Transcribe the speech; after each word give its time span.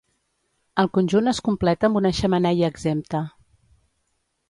El 0.83 0.89
conjunt 0.99 1.33
es 1.33 1.43
completa 1.49 1.89
amb 1.91 2.01
una 2.01 2.13
xemeneia 2.23 2.73
exempta. 2.77 3.25